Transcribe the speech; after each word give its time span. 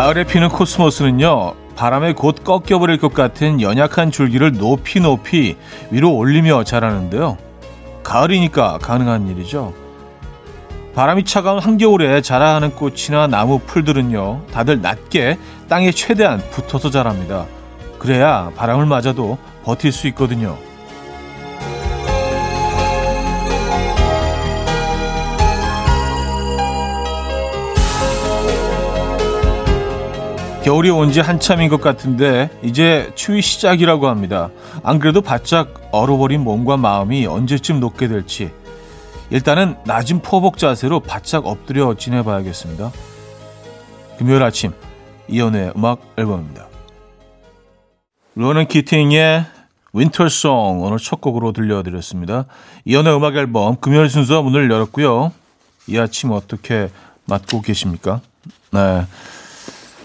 가을에 0.00 0.24
피는 0.24 0.48
코스모스는요, 0.48 1.52
바람에 1.76 2.14
곧 2.14 2.42
꺾여버릴 2.42 2.96
것 2.96 3.12
같은 3.12 3.60
연약한 3.60 4.10
줄기를 4.10 4.52
높이 4.52 4.98
높이 4.98 5.58
위로 5.90 6.14
올리며 6.14 6.64
자라는데요. 6.64 7.36
가을이니까 8.02 8.78
가능한 8.78 9.28
일이죠. 9.28 9.74
바람이 10.94 11.24
차가운 11.24 11.58
한겨울에 11.58 12.22
자라하는 12.22 12.76
꽃이나 12.76 13.26
나무 13.26 13.58
풀들은요, 13.58 14.46
다들 14.50 14.80
낮게 14.80 15.38
땅에 15.68 15.90
최대한 15.90 16.40
붙어서 16.50 16.88
자랍니다. 16.88 17.44
그래야 17.98 18.52
바람을 18.56 18.86
맞아도 18.86 19.36
버틸 19.64 19.92
수 19.92 20.06
있거든요. 20.08 20.56
겨울이 30.70 30.88
온 30.90 31.10
지 31.10 31.18
한참인 31.18 31.68
것 31.68 31.80
같은데 31.80 32.48
이제 32.62 33.10
추위 33.16 33.42
시작이라고 33.42 34.06
합니다. 34.06 34.50
안 34.84 35.00
그래도 35.00 35.20
바짝 35.20 35.88
얼어버린 35.90 36.42
몸과 36.44 36.76
마음이 36.76 37.26
언제쯤 37.26 37.80
녹게 37.80 38.06
될지 38.06 38.52
일단은 39.30 39.74
낮은 39.84 40.22
포복 40.22 40.58
자세로 40.58 41.00
바짝 41.00 41.48
엎드려 41.48 41.94
지내봐야겠습니다. 41.94 42.92
금요일 44.16 44.44
아침 44.44 44.70
이연의 45.26 45.72
음악 45.76 46.02
앨범입니다. 46.16 46.68
로넌 48.36 48.68
키팅의 48.68 49.46
윈터송 49.92 50.84
오늘 50.84 50.98
첫 50.98 51.20
곡으로 51.20 51.50
들려드렸습니다. 51.50 52.44
이연의 52.84 53.16
음악 53.16 53.34
앨범 53.34 53.74
금요일 53.80 54.08
순서 54.08 54.40
문을 54.40 54.70
열었고요. 54.70 55.32
이 55.88 55.98
아침 55.98 56.30
어떻게 56.30 56.90
맞고 57.24 57.60
계십니까? 57.62 58.20
네. 58.70 59.04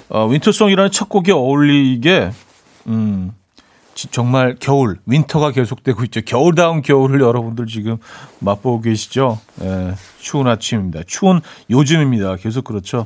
어, 0.10 0.28
Winter 0.28 0.50
Song이라는 0.50 0.92
첫 0.92 1.10
곡에 1.10 1.32
어울리게 1.32 2.32
음, 2.88 3.32
정말 4.12 4.56
겨울, 4.60 5.00
winter가 5.06 5.52
계속되고 5.52 6.04
있죠. 6.06 6.22
겨울다운 6.22 6.82
겨울을 6.82 7.22
여러분들 7.22 7.66
지금 7.66 7.98
맛보고 8.40 8.82
계시죠? 8.82 9.40
예, 9.62 9.96
추운 10.20 10.48
아침입니다. 10.48 11.02
추운 11.08 11.42
요즘입니다. 11.70 12.36
계속 12.36 12.66
그렇죠. 12.66 13.06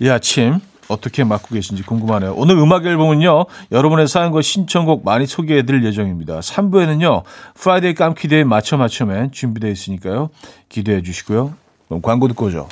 이 0.00 0.08
아침 0.08 0.58
어떻게 0.88 1.22
맞고 1.22 1.54
계신지 1.54 1.82
궁금하네요. 1.82 2.34
오늘 2.36 2.56
음악 2.58 2.84
앨범은요, 2.86 3.46
여러분의 3.70 4.08
사연과 4.08 4.42
신청곡 4.42 5.04
많이 5.04 5.26
소개해 5.26 5.62
드릴 5.62 5.84
예정입니다. 5.84 6.40
3부에는요, 6.40 7.22
프라이데이 7.54 7.94
깜키데이 7.94 8.44
맞춰 8.44 8.76
맞춰맨 8.76 9.32
준비되어 9.32 9.70
있으니까요. 9.70 10.30
기대해 10.68 11.02
주시고요. 11.02 11.54
그럼 11.86 12.02
광고 12.02 12.26
듣고 12.28 12.46
오죠. 12.46 12.68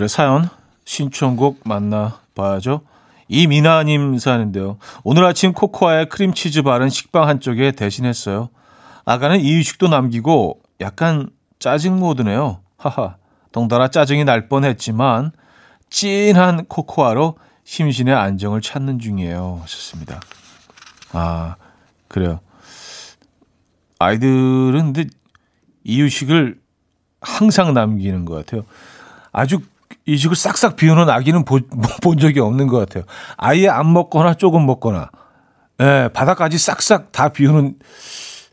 여러분들의 0.00 0.08
사연 0.08 0.48
신청곡 0.84 1.60
만나봐야죠. 1.64 2.80
이미나님 3.28 4.18
사는데요. 4.18 4.78
오늘 5.04 5.24
아침 5.24 5.52
코코아에 5.52 6.06
크림치즈 6.06 6.62
바른 6.62 6.88
식빵 6.88 7.28
한쪽에 7.28 7.72
대신했어요. 7.72 8.48
아가는 9.04 9.38
이유식도 9.40 9.88
남기고 9.88 10.60
약간 10.80 11.28
짜증 11.58 11.98
모드네요. 12.00 12.60
하하. 12.78 13.16
덩달아 13.52 13.88
짜증이 13.88 14.24
날 14.24 14.48
뻔했지만 14.48 15.32
찐한 15.90 16.64
코코아로 16.66 17.36
심신의 17.64 18.14
안정을 18.14 18.62
찾는 18.62 18.98
중이에요. 18.98 19.60
하셨습니다. 19.62 20.20
아, 21.12 21.56
그래요. 22.08 22.40
아이들은 23.98 24.92
근데 24.92 25.04
이유식을 25.84 26.58
항상 27.20 27.74
남기는 27.74 28.24
것 28.24 28.34
같아요. 28.34 28.64
아주 29.32 29.60
이 30.10 30.16
식을 30.16 30.34
싹싹 30.34 30.74
비우는 30.74 31.08
아기는 31.08 31.44
보, 31.44 31.60
본 32.02 32.18
적이 32.18 32.40
없는 32.40 32.66
것 32.66 32.78
같아요. 32.78 33.04
아예 33.36 33.68
안 33.68 33.92
먹거나 33.92 34.34
조금 34.34 34.66
먹거나, 34.66 35.08
예, 35.80 36.10
바닥까지 36.12 36.58
싹싹 36.58 37.12
다 37.12 37.28
비우는 37.28 37.76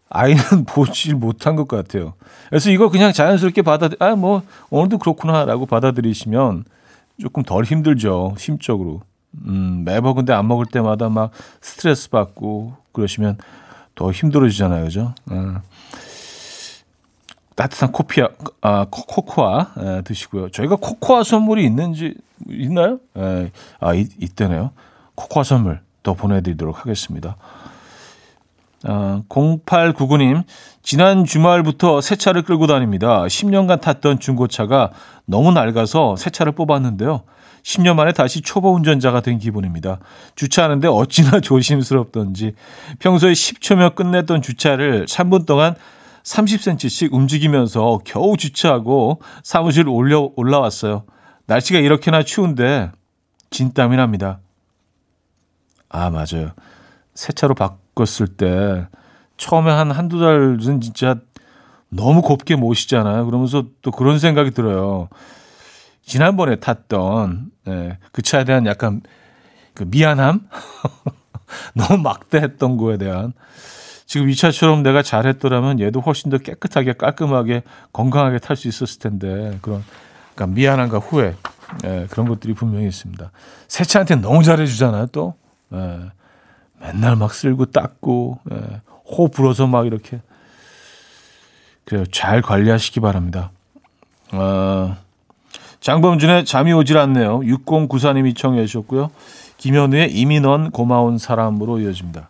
아이는 0.09 0.66
보질 0.69 1.16
못한 1.16 1.56
것 1.56 1.68
같아요. 1.68 2.13
그래서 2.50 2.69
이거 2.69 2.90
그냥 2.90 3.12
자연스럽게 3.12 3.63
받아, 3.63 3.90
아, 4.00 4.16
뭐, 4.16 4.44
오늘도 4.69 5.00
그렇구나 5.00 5.45
라고 5.45 5.66
받아들이시면 5.66 6.66
조금 7.19 7.41
덜 7.41 7.63
힘들죠. 7.63 8.35
심적으로. 8.38 9.01
음, 9.47 9.81
매번 9.84 10.13
근데 10.13 10.34
안 10.34 10.47
먹을 10.47 10.68
때마다 10.68 11.09
막 11.09 11.31
스트레스 11.59 12.12
받고 12.12 12.74
그러시면 12.91 13.38
더 13.95 14.12
힘들어지잖아요. 14.12 14.85
그죠? 14.85 15.16
어. 15.25 15.62
따뜻한 17.57 17.91
코피아, 17.91 18.29
아, 18.62 18.85
코코아 18.91 19.73
에, 19.79 20.01
드시고요. 20.03 20.50
저희가 20.51 20.75
코코아 20.75 21.23
선물이 21.23 21.66
있는지 21.66 22.13
있나요? 22.47 23.00
에, 23.18 23.51
아, 23.79 23.95
있, 23.95 24.09
있대네요. 24.22 24.72
코코아 25.16 25.44
선물 25.44 25.81
더 26.03 26.13
보내드리도록 26.13 26.79
하겠습니다. 26.79 27.35
아, 28.84 29.23
0899님, 29.28 30.44
지난 30.84 31.25
주말부터 31.25 32.00
새 32.00 32.16
차를 32.16 32.44
끌고 32.44 32.68
다닙니다. 32.68 33.23
10년간 33.23 33.81
탔던 33.81 34.19
중고차가 34.19 34.91
너무 35.25 35.51
낡아서 35.51 36.16
새 36.16 36.29
차를 36.29 36.51
뽑았는데요. 36.51 37.24
10년 37.63 37.95
만에 37.95 38.13
다시 38.13 38.41
초보 38.41 38.72
운전자가 38.75 39.22
된 39.22 39.39
기분입니다. 39.39 39.97
주차하는데 40.35 40.88
어찌나 40.89 41.39
조심스럽던지 41.41 42.53
평소에 43.00 43.34
10초면 43.34 43.95
끝냈던 43.95 44.44
주차를 44.44 45.07
3분 45.07 45.47
동안 45.47 45.75
30cm씩 46.27 47.13
움직이면서 47.13 48.01
겨우 48.03 48.35
주차하고 48.35 49.21
사무실 49.43 49.88
올려 49.88 50.29
올라왔어요. 50.35 51.05
날씨가 51.45 51.79
이렇게나 51.79 52.23
추운데 52.23 52.91
진땀이 53.49 53.95
납니다. 53.95 54.39
아, 55.88 56.09
맞아요. 56.09 56.51
새 57.13 57.31
차로 57.31 57.55
바꿨을 57.55 58.35
때 58.35 58.88
처음에 59.38 59.71
한 59.71 59.89
한두 59.91 60.19
달은 60.19 60.81
진짜 60.81 61.15
너무 61.88 62.21
곱게 62.21 62.57
모시잖아요. 62.57 63.25
그러면서 63.25 63.65
또 63.81 63.91
그런 63.91 64.19
생각이 64.19 64.51
들어요. 64.51 65.07
지난번에 66.03 66.57
탔던 66.57 67.51
예, 67.69 67.99
그 68.11 68.21
차에 68.21 68.44
대한 68.44 68.65
약간 68.65 69.01
그 69.73 69.83
미안함, 69.83 70.49
너무 71.73 72.01
막대했던 72.01 72.75
거에 72.75 72.97
대한 72.97 73.33
지금 74.07 74.29
이 74.29 74.35
차처럼 74.35 74.84
내가 74.84 75.03
잘했더라면 75.03 75.81
얘도 75.81 76.00
훨씬 76.00 76.31
더 76.31 76.38
깨끗하게 76.38 76.94
깔끔하게 76.94 77.63
건강하게 77.91 78.40
탈 78.40 78.56
수 78.56 78.69
있었을 78.69 79.00
텐데 79.00 79.59
그런 79.62 79.84
그러니까 80.33 80.56
미안함과 80.56 81.00
후회 81.00 81.36
예, 81.83 82.07
그런 82.09 82.27
것들이 82.27 82.54
분명히 82.54 82.88
있습니다. 82.88 83.30
새 83.68 83.83
차한테 83.83 84.15
너무 84.15 84.44
잘해주잖아요 84.44 85.07
또 85.07 85.36
예, 85.74 86.00
맨날 86.80 87.18
막 87.18 87.33
쓸고 87.33 87.68
닦고 87.68 88.39
예, 88.51 88.81
호 89.06 89.27
불어서 89.27 89.68
막 89.68 89.86
이렇게 89.86 90.21
그래요 91.83 92.06
잘 92.10 92.42
관리하시기 92.42 93.01
바랍니다. 93.01 93.51
어, 94.31 94.95
장범준의 95.81 96.45
잠이 96.45 96.71
오질 96.71 96.98
않네요. 96.98 97.39
6094님이 97.42 98.38
청해 98.38 98.65
주셨고요. 98.65 99.12
김현우의 99.57 100.39
넌 100.42 100.71
고마운 100.71 101.18
사람으로 101.18 101.80
이어집니다. 101.80 102.30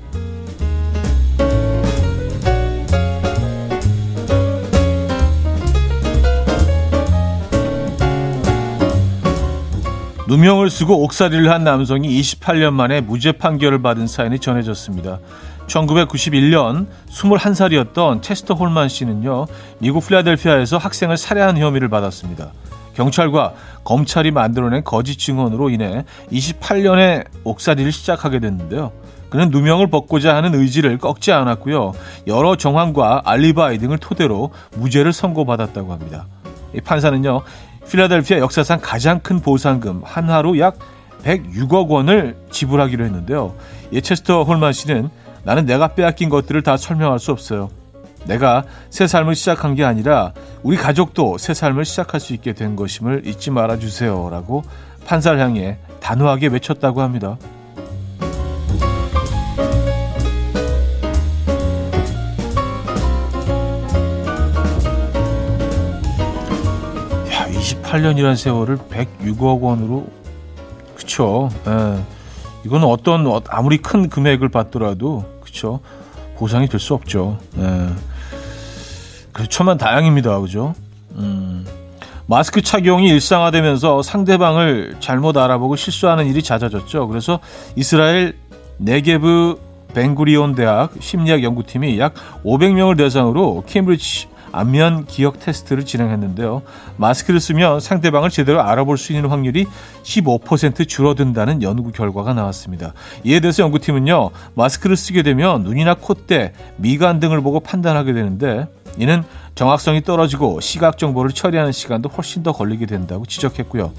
누명을 10.31 10.69
쓰고 10.69 11.03
옥살이를 11.03 11.51
한 11.51 11.65
남성이 11.65 12.21
28년 12.21 12.71
만에 12.71 13.01
무죄 13.01 13.33
판결을 13.33 13.81
받은 13.81 14.07
사연이 14.07 14.39
전해졌습니다. 14.39 15.19
1991년 15.67 16.87
21살이었던 17.09 18.21
체스터 18.21 18.53
홀만 18.53 18.87
씨는요, 18.87 19.47
미국 19.79 20.07
필라델피아에서 20.07 20.77
학생을 20.77 21.17
살해한 21.17 21.57
혐의를 21.57 21.89
받았습니다. 21.89 22.53
경찰과 22.93 23.51
검찰이 23.83 24.31
만들어낸 24.31 24.85
거짓 24.85 25.19
증언으로 25.19 25.69
인해 25.69 26.05
28년의 26.31 27.25
옥살이를 27.43 27.91
시작하게 27.91 28.39
됐는데요. 28.39 28.93
그는 29.29 29.49
누명을 29.49 29.87
벗고자 29.87 30.33
하는 30.33 30.55
의지를 30.55 30.97
꺾지 30.97 31.33
않았고요. 31.33 31.91
여러 32.27 32.55
정황과 32.55 33.23
알리바이 33.25 33.79
등을 33.79 33.97
토대로 33.97 34.51
무죄를 34.77 35.11
선고받았다고 35.11 35.91
합니다. 35.91 36.25
이 36.73 36.79
판사는요, 36.79 37.41
필라델피아 37.91 38.39
역사상 38.39 38.79
가장 38.81 39.19
큰 39.19 39.41
보상금 39.41 40.01
한화로 40.05 40.57
약 40.59 40.79
106억 41.23 41.89
원을 41.89 42.37
지불하기로 42.49 43.03
했는데요. 43.03 43.53
예 43.91 43.99
체스터 43.99 44.43
홀만 44.43 44.71
씨는 44.71 45.09
나는 45.43 45.65
내가 45.65 45.89
빼앗긴 45.89 46.29
것들을 46.29 46.63
다 46.63 46.77
설명할 46.77 47.19
수 47.19 47.31
없어요. 47.31 47.69
내가 48.25 48.63
새 48.89 49.07
삶을 49.07 49.35
시작한 49.35 49.75
게 49.75 49.83
아니라 49.83 50.31
우리 50.63 50.77
가족도 50.77 51.37
새 51.37 51.53
삶을 51.53 51.83
시작할 51.83 52.21
수 52.21 52.33
있게 52.33 52.53
된 52.53 52.77
것임을 52.77 53.27
잊지 53.27 53.51
말아 53.51 53.77
주세요. 53.77 54.29
라고 54.31 54.63
판사를 55.05 55.37
향해 55.39 55.77
단호하게 55.99 56.47
외쳤다고 56.47 57.01
합니다. 57.01 57.37
야, 67.91 67.97
28년이란 67.99 68.35
세월을 68.35 68.77
106억 68.77 69.61
원으로 69.61 70.07
그쵸. 70.95 71.49
예. 71.67 72.01
이거는 72.65 72.87
어떤 72.87 73.25
아무리 73.49 73.77
큰 73.79 74.07
금액을 74.09 74.49
받더라도 74.49 75.25
그쵸 75.41 75.79
보상이 76.37 76.67
될 76.67 76.79
수 76.79 76.93
없죠. 76.93 77.37
예. 77.57 77.87
그래서 79.33 79.49
천만 79.49 79.77
다양입니다. 79.77 80.39
그죠? 80.39 80.73
음. 81.15 81.65
마스크 82.27 82.61
착용이 82.61 83.09
일상화되면서 83.09 84.01
상대방을 84.03 84.95
잘못 84.99 85.35
알아보고 85.37 85.75
실수하는 85.75 86.27
일이 86.27 86.41
잦아졌죠. 86.41 87.07
그래서 87.07 87.39
이스라엘 87.75 88.35
네게브 88.77 89.59
벵구리온 89.93 90.55
대학 90.55 90.93
심리학 90.99 91.43
연구팀이 91.43 91.99
약 91.99 92.13
500명을 92.45 92.97
대상으로 92.97 93.63
케임브리지 93.67 94.27
안면 94.51 95.05
기억 95.05 95.39
테스트를 95.39 95.85
진행했는데요. 95.85 96.61
마스크를 96.97 97.39
쓰면 97.39 97.79
상대방을 97.79 98.29
제대로 98.29 98.61
알아볼 98.61 98.97
수 98.97 99.13
있는 99.13 99.29
확률이 99.29 99.65
15% 100.03 100.87
줄어든다는 100.87 101.63
연구 101.63 101.91
결과가 101.91 102.33
나왔습니다. 102.33 102.93
이에 103.23 103.39
대해서 103.39 103.63
연구팀은요, 103.63 104.31
마스크를 104.55 104.95
쓰게 104.95 105.23
되면 105.23 105.63
눈이나 105.63 105.95
콧대, 105.95 106.53
미간 106.77 107.19
등을 107.19 107.41
보고 107.41 107.59
판단하게 107.59 108.13
되는데, 108.13 108.67
이는 108.97 109.23
정확성이 109.55 110.03
떨어지고 110.03 110.59
시각 110.59 110.97
정보를 110.97 111.31
처리하는 111.31 111.71
시간도 111.71 112.09
훨씬 112.09 112.43
더 112.43 112.51
걸리게 112.51 112.85
된다고 112.85 113.25
지적했고요. 113.25 113.93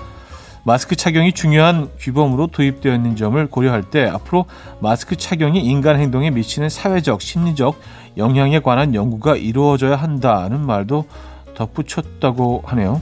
마스크 0.65 0.95
착용이 0.95 1.33
중요한 1.33 1.91
규범으로 1.99 2.47
도입되어 2.49 2.95
있는 2.95 3.17
점을 3.17 3.45
고려할 3.49 3.83
때 3.83 4.07
앞으로 4.07 4.47
마스크 4.81 5.17
착용이 5.17 5.61
인간 5.61 5.99
행동에 5.99 6.31
미치는 6.31 6.69
사회적, 6.69 7.21
심리적 7.21 7.81
영향에 8.17 8.61
관한 8.61 8.95
연구가 8.95 9.37
이루어져야 9.37 9.97
한다는 9.97 10.65
말도 10.65 11.07
덧붙였다고 11.55 12.63
하네요. 12.67 13.01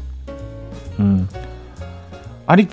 음. 1.01 1.29
아니, 2.47 2.67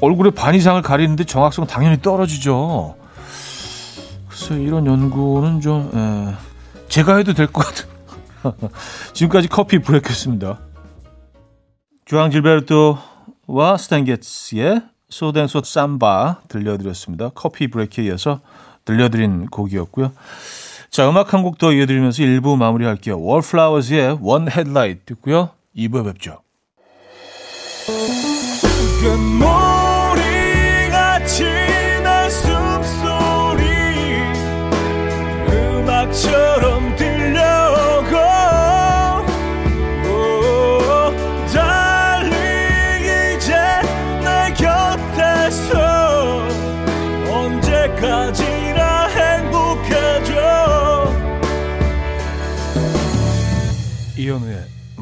얼굴의 0.00 0.32
반 0.32 0.54
이상을 0.54 0.80
가리는데 0.82 1.24
정확성 1.24 1.66
당연히 1.66 2.00
떨어지죠. 2.02 2.94
글쎄, 4.28 4.60
이런 4.60 4.86
연구는 4.86 5.60
좀, 5.60 5.90
에, 5.94 6.34
제가 6.88 7.16
해도 7.16 7.32
될 7.32 7.46
것 7.46 7.64
같은. 7.64 7.88
지금까지 9.14 9.48
커피 9.48 9.78
브레이크였습니다. 9.80 10.58
주앙 12.04 12.30
질베르토와 12.30 13.76
스탠 13.76 14.29
게츠의 14.29 14.82
Só 15.08 15.23
Danço 15.23 15.62
Samba 15.64 16.42
들려드렸습니다. 16.48 17.30
커피 17.34 17.68
브레이크에 17.68 18.04
이어서 18.04 18.40
들려드린 18.84 19.46
곡이었고요. 19.46 20.12
자, 20.90 21.08
음악 21.08 21.32
한 21.34 21.42
곡 21.42 21.58
더 21.58 21.72
이어드리면서 21.72 22.22
1부 22.22 22.56
마무리할게요. 22.56 23.20
월플라워즈의 23.20 24.18
One 24.20 24.50
Headlight 24.50 25.00
듣고요. 25.06 25.50
2부에 25.76 26.04
뵙죠. 26.04 26.42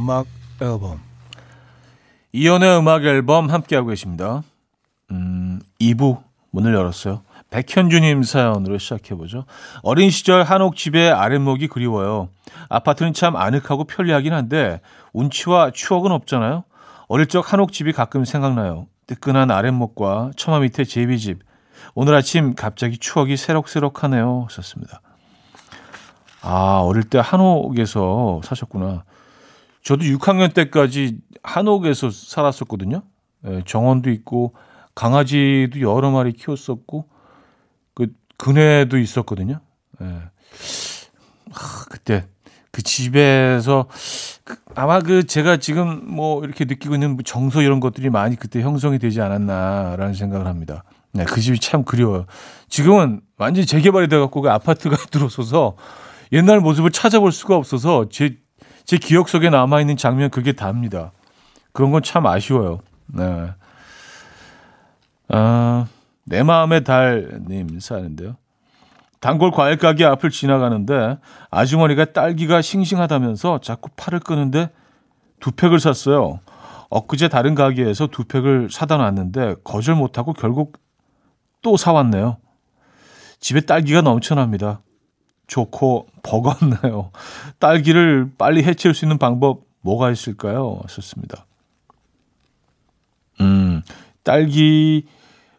음악 0.06 0.26
앨범 0.60 1.00
이연의 2.30 2.78
음악 2.78 3.04
앨범 3.04 3.50
함께하고 3.50 3.88
계십니다. 3.88 4.44
음, 5.10 5.60
2부 5.80 6.22
문을 6.52 6.74
열었어요. 6.74 7.22
백현주님 7.50 8.22
사연으로 8.22 8.78
시작해보죠. 8.78 9.46
어린 9.82 10.10
시절 10.10 10.44
한옥 10.44 10.76
집의 10.76 11.10
아랫목이 11.10 11.66
그리워요. 11.66 12.28
아파트는 12.68 13.14
참 13.14 13.34
아늑하고 13.34 13.82
편리하긴 13.82 14.32
한데 14.32 14.80
운치와 15.12 15.72
추억은 15.72 16.12
없잖아요. 16.12 16.62
어릴 17.08 17.26
적 17.26 17.52
한옥 17.52 17.72
집이 17.72 17.90
가끔 17.92 18.24
생각나요. 18.24 18.86
뜨끈한 19.08 19.50
아랫목과 19.50 20.30
처마 20.36 20.60
밑에 20.60 20.84
제비집. 20.84 21.40
오늘 21.96 22.14
아침 22.14 22.54
갑자기 22.54 22.96
추억이 22.96 23.36
새록새록하네요. 23.36 24.46
썼습니다. 24.52 25.00
아, 26.42 26.78
어릴 26.84 27.02
때 27.02 27.18
한옥에서 27.20 28.40
사셨구나. 28.44 29.02
저도 29.86 30.04
6학년 30.04 30.52
때까지 30.52 31.18
한옥에서 31.44 32.10
살았었거든요. 32.10 33.02
예, 33.46 33.62
정원도 33.64 34.10
있고 34.10 34.52
강아지도 34.96 35.80
여러 35.80 36.10
마리 36.10 36.32
키웠었고 36.32 37.08
그 37.94 38.08
그네도 38.36 38.98
있었거든요. 38.98 39.60
예. 40.02 40.04
아, 40.06 41.84
그때 41.88 42.26
그 42.72 42.82
집에서 42.82 43.86
그, 44.42 44.56
아마 44.74 44.98
그 44.98 45.24
제가 45.24 45.58
지금 45.58 46.02
뭐 46.12 46.44
이렇게 46.44 46.64
느끼고 46.64 46.94
있는 46.94 47.16
정서 47.24 47.62
이런 47.62 47.78
것들이 47.78 48.10
많이 48.10 48.34
그때 48.34 48.62
형성이 48.62 48.98
되지 48.98 49.20
않았나라는 49.20 50.14
생각을 50.14 50.48
합니다. 50.48 50.82
네, 51.12 51.24
그 51.26 51.40
집이 51.40 51.60
참 51.60 51.84
그리워요. 51.84 52.26
지금은 52.68 53.20
완전히 53.38 53.66
재개발이 53.66 54.08
돼갖고 54.08 54.40
그 54.40 54.50
아파트가 54.50 54.96
들어서서 55.12 55.76
옛날 56.32 56.58
모습을 56.58 56.90
찾아볼 56.90 57.30
수가 57.30 57.54
없어서 57.54 58.08
제, 58.10 58.36
제 58.86 58.96
기억 58.98 59.28
속에 59.28 59.50
남아있는 59.50 59.96
장면 59.96 60.30
그게 60.30 60.52
답니다. 60.52 61.12
그런 61.72 61.90
건 61.90 62.02
참 62.02 62.24
아쉬워요. 62.26 62.80
네. 63.08 63.50
아, 65.28 65.86
내 66.24 66.42
마음의 66.42 66.84
달님 66.84 67.80
사는데요. 67.80 68.36
단골 69.20 69.50
과일 69.50 69.76
가게 69.76 70.04
앞을 70.04 70.30
지나가는데 70.30 71.18
아주머니가 71.50 72.06
딸기가 72.12 72.62
싱싱하다면서 72.62 73.60
자꾸 73.60 73.88
팔을 73.96 74.20
끄는데 74.20 74.70
두 75.40 75.50
팩을 75.50 75.80
샀어요. 75.80 76.40
엊그제 76.90 77.28
다른 77.28 77.56
가게에서 77.56 78.06
두 78.06 78.24
팩을 78.24 78.68
사다 78.70 78.98
놨는데 78.98 79.56
거절 79.64 79.96
못하고 79.96 80.32
결국 80.32 80.78
또 81.60 81.76
사왔네요. 81.76 82.36
집에 83.40 83.62
딸기가 83.62 84.02
넘쳐납니다. 84.02 84.80
좋고 85.46 86.06
버겁네요. 86.22 87.10
딸기를 87.58 88.30
빨리 88.38 88.62
해치울 88.64 88.94
수 88.94 89.04
있는 89.04 89.18
방법 89.18 89.62
뭐가 89.80 90.10
있을까요? 90.10 90.80
썼습니다. 90.88 91.46
음, 93.40 93.82
딸기, 94.22 95.06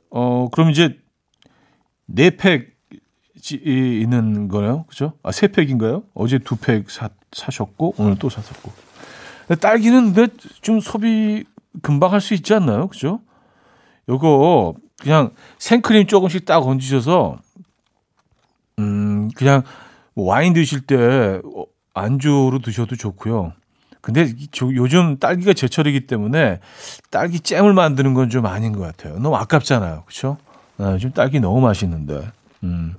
어, 0.09 0.49
그럼 0.51 0.71
이제 0.71 0.97
네 2.07 2.29
팩 2.31 2.75
있는 3.51 4.47
거네요. 4.49 4.83
그죠? 4.87 5.13
아, 5.23 5.31
세 5.31 5.47
팩인가요? 5.47 6.03
어제 6.13 6.37
두 6.39 6.57
팩 6.57 6.85
사셨고, 7.31 7.95
오늘 7.97 8.17
또 8.19 8.29
사셨고. 8.29 8.71
딸기는 9.61 10.13
좀 10.61 10.81
소비 10.81 11.45
금방 11.81 12.11
할 12.11 12.19
수 12.19 12.33
있지 12.33 12.53
않나요? 12.53 12.87
그죠? 12.87 13.21
요거 14.09 14.73
그냥 14.99 15.31
생크림 15.59 16.07
조금씩 16.07 16.45
딱 16.45 16.65
얹으셔서 16.65 17.37
음 18.87 19.29
그냥 19.35 19.63
와인 20.15 20.53
드실 20.53 20.81
때 20.81 21.41
안주로 21.93 22.59
드셔도 22.59 22.95
좋고요. 22.95 23.53
근데 24.01 24.31
요즘 24.75 25.17
딸기가 25.17 25.53
제철이기 25.53 26.07
때문에 26.07 26.59
딸기 27.09 27.39
잼을 27.39 27.73
만드는 27.73 28.13
건 28.13 28.29
좀 28.29 28.45
아닌 28.45 28.71
것 28.73 28.81
같아요. 28.81 29.19
너무 29.19 29.35
아깝잖아요. 29.35 30.03
그렇죠? 30.05 30.37
아, 30.77 30.97
지금 30.97 31.11
딸기 31.11 31.39
너무 31.39 31.59
맛있는데. 31.61 32.29
음. 32.63 32.95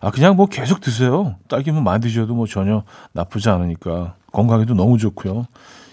아 0.00 0.10
그냥 0.10 0.36
뭐 0.36 0.46
계속 0.46 0.80
드세요. 0.80 1.36
딸기만 1.48 1.82
많이 1.84 2.00
드셔도 2.00 2.34
뭐 2.34 2.46
전혀 2.46 2.84
나쁘지 3.12 3.50
않으니까 3.50 4.14
건강에도 4.32 4.74
너무 4.74 4.96
좋고요. 4.96 5.46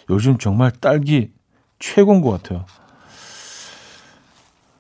요즘 0.10 0.38
정말 0.38 0.72
딸기 0.72 1.32
최고인 1.80 2.22
것 2.22 2.32
같아요. 2.32 2.66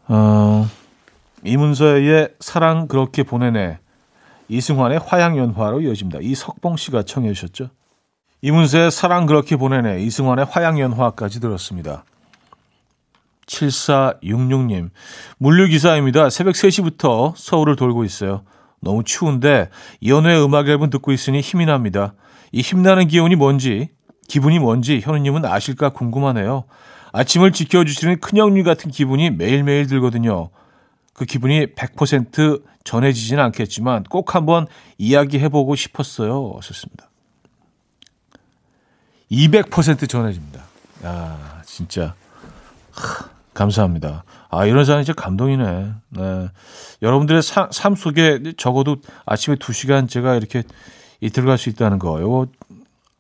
어, 0.08 0.66
이문서의 1.44 2.30
사랑 2.40 2.88
그렇게 2.88 3.24
보내네. 3.24 3.80
이승환의 4.50 5.00
화양연화로 5.00 5.82
이어집니다. 5.82 6.20
이석봉 6.22 6.78
씨가 6.78 7.04
청해 7.04 7.34
주셨죠. 7.34 7.70
이문세의 8.42 8.92
사랑 8.92 9.26
그렇게 9.26 9.56
보내네. 9.56 10.02
이승환의 10.02 10.46
화양연화까지 10.46 11.40
들었습니다. 11.40 12.06
7466님. 13.48 14.90
물류기사입니다. 15.38 16.30
새벽 16.30 16.54
3시부터 16.54 17.34
서울을 17.36 17.76
돌고 17.76 18.04
있어요. 18.04 18.44
너무 18.82 19.04
추운데 19.04 19.70
연애 20.06 20.38
음악 20.38 20.68
앨범 20.68 20.90
듣고 20.90 21.12
있으니 21.12 21.42
힘이 21.42 21.66
납니다. 21.66 22.14
이 22.52 22.62
힘나는 22.62 23.08
기운이 23.08 23.36
뭔지, 23.36 23.90
기분이 24.28 24.60
뭔지 24.60 25.02
현우님은 25.02 25.46
아실까 25.46 25.90
궁금하네요. 25.90 26.66
아침을 27.14 27.52
지켜주시는 27.54 28.20
큰형님 28.20 28.64
같은 28.64 28.92
기분이 28.92 29.32
매일매일 29.32 29.88
들거든요. 29.88 30.50
그 31.18 31.26
기분이 31.26 31.74
100% 31.74 32.64
전해지지는 32.84 33.44
않겠지만 33.46 34.04
꼭 34.04 34.36
한번 34.36 34.68
이야기해보고 35.00 35.76
싶었어요. 35.76 36.60
썼습니다. 36.62 37.10
200% 39.32 40.08
전해집니다. 40.08 40.62
아, 41.04 41.62
진짜. 41.66 42.14
하, 42.92 43.30
감사합니다. 43.56 44.26
아, 44.50 44.66
이런 44.68 44.86
사람이 44.86 45.06
진짜 45.06 45.20
감동이네. 45.20 45.92
네. 46.10 46.50
여러분들의 47.02 47.42
사, 47.42 47.68
삶 47.72 47.96
속에 47.96 48.54
적어도 48.56 48.98
아침에 49.26 49.56
2시간 49.56 50.08
제가 50.08 50.36
이렇게 50.36 50.62
이틀 51.20 51.46
갈 51.46 51.58
수 51.58 51.70
있다는 51.70 51.98
거. 51.98 52.20
이거 52.22 52.46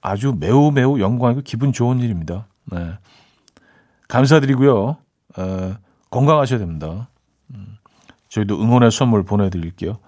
아주 0.01 0.35
매우 0.39 0.69
매우 0.69 0.99
영광이고 0.99 1.41
기분 1.41 1.73
좋은 1.73 1.99
일입니다. 1.99 2.45
네. 2.65 2.91
감사드리고요. 4.07 4.97
에, 5.39 5.73
건강하셔야 6.11 6.59
됩니다. 6.59 7.07
음, 8.27 8.29
저희도 8.29 8.61
응원의 8.61 8.91
선물 8.91 9.23
보내드릴게요. 9.23 9.99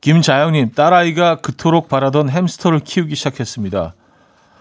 김자영님, 0.00 0.72
딸아이가 0.72 1.36
그토록 1.36 1.88
바라던 1.88 2.30
햄스터를 2.30 2.80
키우기 2.80 3.14
시작했습니다. 3.14 3.94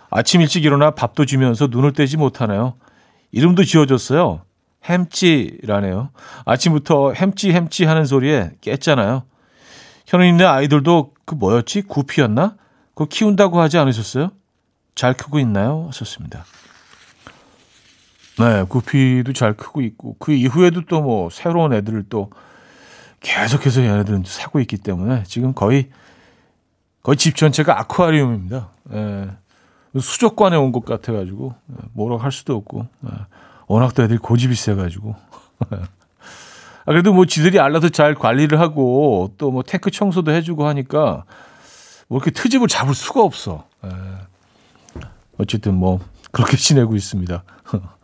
아침 0.09 0.41
일찍 0.41 0.65
일어나 0.65 0.91
밥도 0.91 1.25
주면서 1.25 1.67
눈을 1.67 1.93
떼지 1.93 2.17
못하네요. 2.17 2.75
이름도 3.31 3.63
지어줬어요. 3.63 4.41
햄찌라네요. 4.85 6.09
아침부터 6.45 7.13
햄찌 7.13 7.51
햄찌 7.51 7.85
하는 7.85 8.05
소리에 8.05 8.51
깼잖아요. 8.61 9.23
현우님네 10.07 10.45
아이들도 10.45 11.13
그 11.25 11.35
뭐였지? 11.35 11.83
구피였나? 11.83 12.55
그거 12.93 13.05
키운다고 13.05 13.59
하지 13.59 13.77
않으셨어요? 13.77 14.31
잘 14.95 15.13
크고 15.13 15.39
있나요? 15.39 15.85
하셨습니다. 15.87 16.45
네, 18.39 18.63
구피도 18.67 19.33
잘 19.33 19.53
크고 19.53 19.81
있고 19.81 20.15
그 20.19 20.31
이후에도 20.33 20.81
또 20.85 21.01
뭐 21.01 21.29
새로운 21.31 21.73
애들을 21.73 22.05
또 22.09 22.29
계속해서 23.21 23.81
얘네들은 23.83 24.23
사고 24.25 24.59
있기 24.59 24.77
때문에 24.77 25.23
지금 25.25 25.53
거의 25.53 25.89
거의 27.03 27.17
집 27.17 27.35
전체가 27.35 27.79
아쿠아리움입니다. 27.79 28.69
예. 28.93 29.29
수족관에 29.99 30.55
온 30.55 30.71
것 30.71 30.85
같아가지고 30.85 31.55
예, 31.71 31.75
뭐라고 31.93 32.21
할 32.21 32.31
수도 32.31 32.55
없고 32.55 32.87
예. 33.05 33.09
워낙 33.67 33.93
또 33.95 34.03
애들이 34.03 34.19
고집이 34.19 34.53
세가지고 34.55 35.15
아, 35.71 35.77
그래도 36.85 37.13
뭐 37.13 37.25
지들이 37.25 37.59
알아서 37.59 37.89
잘 37.89 38.13
관리를 38.15 38.59
하고 38.59 39.33
또 39.37 39.49
뭐 39.51 39.63
탱크 39.63 39.89
청소도 39.91 40.31
해주고 40.31 40.67
하니까 40.67 41.23
뭐 42.07 42.17
이렇게 42.19 42.31
트집을 42.31 42.67
잡을 42.67 42.93
수가 42.93 43.23
없어. 43.23 43.65
예. 43.85 43.89
어쨌든 45.39 45.73
뭐 45.75 45.99
그렇게 46.31 46.55
지내고 46.57 46.95
있습니다. 46.95 47.43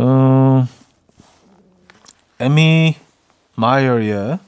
어, 0.00 0.64
에미 2.38 2.94
마이어의 3.56 4.38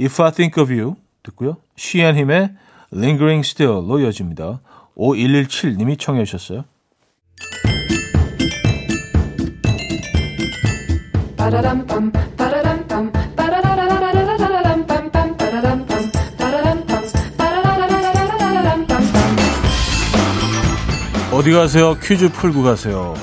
If 0.00 0.22
I 0.22 0.32
Think 0.32 0.62
of 0.62 0.72
You 0.72 0.96
듣고요. 1.22 1.58
시앤 1.76 2.16
힘의 2.16 2.54
Lingering 2.90 3.46
Still로 3.46 4.00
이어집니다. 4.00 4.60
5117님이 4.96 5.98
청해 5.98 6.24
주셨어요. 6.24 6.64
어디 21.32 21.52
가세요? 21.52 21.96
퀴즈 22.02 22.30
풀고 22.32 22.62
가세요. 22.62 23.14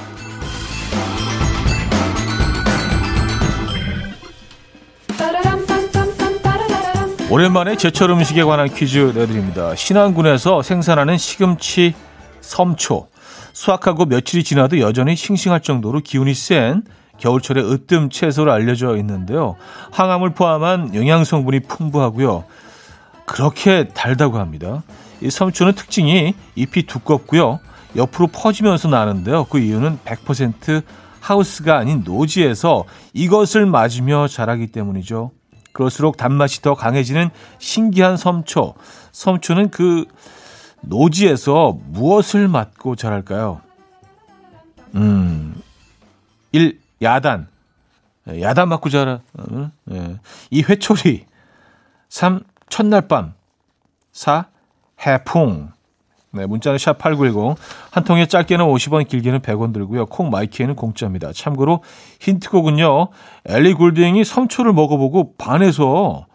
오랜만에 7.29 7.75
제철 7.75 8.09
음식에 8.11 8.41
관한 8.45 8.73
퀴즈 8.73 9.11
내드립니다. 9.13 9.75
신안군에서 9.75 10.61
생산하는 10.61 11.17
시금치 11.17 11.93
섬초. 12.39 13.07
수확하고 13.51 14.05
며칠이 14.05 14.45
지나도 14.45 14.79
여전히 14.79 15.17
싱싱할 15.17 15.59
정도로 15.59 15.99
기운이 15.99 16.33
센 16.33 16.83
겨울철의 17.17 17.69
으뜸 17.69 18.09
채소로 18.09 18.53
알려져 18.53 18.95
있는데요. 18.97 19.57
항암을 19.91 20.35
포함한 20.35 20.95
영양 20.95 21.25
성분이 21.25 21.61
풍부하고요. 21.61 22.45
그렇게 23.25 23.89
달다고 23.89 24.37
합니다. 24.37 24.83
이 25.19 25.29
섬초는 25.29 25.73
특징이 25.73 26.33
잎이 26.55 26.83
두껍고요. 26.83 27.59
옆으로 27.97 28.27
퍼지면서 28.27 28.87
나는데요. 28.87 29.43
그 29.49 29.59
이유는 29.59 29.99
100% 30.05 30.81
하우스가 31.19 31.77
아닌 31.77 32.03
노지에서 32.05 32.85
이것을 33.11 33.65
맞으며 33.65 34.29
자라기 34.29 34.67
때문이죠. 34.67 35.31
그럴수록 35.77 36.17
단맛이 36.17 36.63
더 36.63 36.73
강해지는 36.73 37.29
신기한 37.59 38.17
섬초. 38.17 38.73
섬초는 39.11 39.69
그 39.69 40.05
노지에서 40.81 41.77
무엇을 41.85 42.47
맞고 42.47 42.95
자랄까요? 42.95 43.61
음, 44.95 45.61
1. 46.51 46.79
야단. 47.03 47.47
예, 48.29 48.41
야단 48.41 48.69
맞고 48.69 48.89
자라. 48.89 49.19
예. 49.91 50.19
2. 50.49 50.63
회초리. 50.63 51.27
3. 52.09 52.41
첫날 52.69 53.07
밤. 53.07 53.35
4. 54.13 54.45
해풍. 55.05 55.71
네, 56.31 56.45
문자는 56.45 56.77
샵8910. 56.77 57.55
한 57.91 58.03
통에 58.03 58.25
짧게는 58.25 58.65
50원, 58.65 59.07
길게는 59.07 59.39
100원 59.39 59.73
들고요. 59.73 60.05
콩 60.07 60.29
마이키에는 60.29 60.75
공짜입니다. 60.75 61.31
참고로 61.33 61.83
힌트곡은요. 62.19 63.07
엘리 63.45 63.73
골딩이 63.73 64.23
섬초를 64.23 64.73
먹어보고 64.73 65.35
반해서 65.37 66.27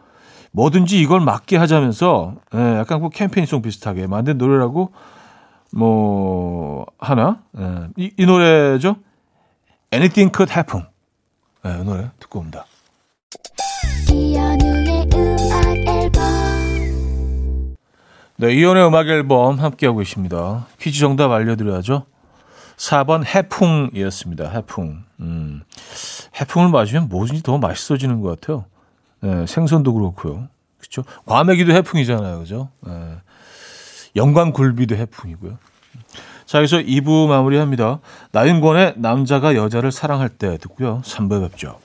뭐든지 0.53 1.01
이걸 1.01 1.21
맞게 1.21 1.57
하자면서 1.57 2.35
예, 2.55 2.59
약간 2.79 3.01
그 3.01 3.09
캠페인송 3.09 3.63
비슷하게 3.63 4.07
만든 4.07 4.39
노래라고 4.39 4.93
뭐 5.73 6.87
하나 6.99 7.41
예, 7.59 7.89
이, 7.97 8.13
이 8.19 8.27
노래죠. 8.27 8.97
Anything 9.93 10.33
Could 10.35 10.53
Happen. 10.53 10.87
예, 11.67 11.81
이 11.81 11.85
노래 11.85 12.11
듣고 12.19 12.41
옵니다. 12.41 12.67
네, 18.43 18.55
이연의 18.55 18.85
음악 18.89 19.07
앨범 19.07 19.61
함께하고 19.61 19.99
계십니다. 20.01 20.67
퀴즈 20.81 20.99
정답 20.99 21.31
알려드려야죠. 21.31 22.07
4번 22.77 23.25
해풍이었습니다. 23.25 24.51
해풍. 24.51 25.05
음, 25.21 25.63
해풍을 26.41 26.71
마시면 26.71 27.09
뭐든지 27.09 27.45
더 27.45 27.59
맛있어지는 27.59 28.21
것 28.21 28.41
같아요. 28.41 28.65
네, 29.21 29.47
생선도 29.47 29.95
그렇고요. 29.95 30.49
그렇죠? 30.77 31.05
과메기도 31.25 31.73
해풍이잖아요. 31.73 32.41
그죠? 32.41 32.69
네, 32.81 32.93
영광 34.17 34.51
굴비도 34.51 34.97
해풍이고요. 34.97 35.59
자, 36.45 36.59
여기서 36.59 36.79
2부 36.79 37.29
마무리합니다. 37.29 38.01
나윤권의 38.33 38.95
남자가 38.97 39.55
여자를 39.55 39.93
사랑할 39.93 40.29
때 40.29 40.59
듣고요. 40.59 41.01
3부에 41.05 41.49
뵙죠. 41.49 41.79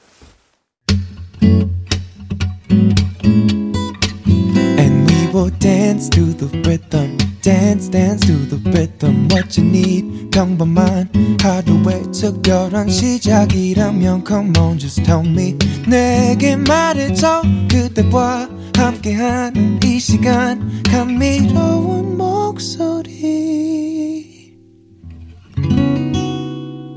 Will 5.37 5.51
dance 5.59 6.09
to 6.09 6.33
the 6.33 6.47
rhythm. 6.65 7.15
Dance, 7.43 7.89
dance 7.89 8.25
to 8.25 8.33
the 8.49 8.57
rhythm. 8.71 9.27
What 9.29 9.55
you 9.55 9.67
need, 9.69 10.35
mine. 10.35 11.37
하루의 11.39 12.11
특별한 12.11 12.89
시작이라면 12.89 14.23
come 14.25 14.57
on, 14.57 14.79
just 14.79 15.03
tell 15.03 15.23
me. 15.23 15.55
내게 15.87 16.55
말해줘 16.55 17.43
그대와 17.69 18.49
함께한 18.75 19.79
이 19.83 19.99
시간 19.99 20.81
감미로운 20.83 22.17
목소리. 22.17 23.13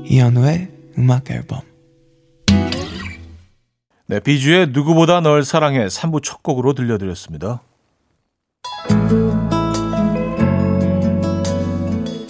이현우의 0.05 0.71
음악 0.97 1.29
앨범. 1.29 1.61
네, 4.07 4.19
비주의 4.19 4.67
누구보다 4.71 5.21
널 5.21 5.43
사랑해 5.43 5.85
3부 5.85 6.23
첫 6.23 6.41
곡으로 6.41 6.73
들려드렸습니다. 6.73 7.61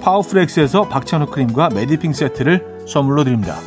파워프렉스에서 0.00 0.88
박찬호 0.88 1.26
크림과 1.26 1.70
메디핑 1.70 2.12
세트를 2.12 2.86
선물로 2.88 3.24
드립니다. 3.24 3.58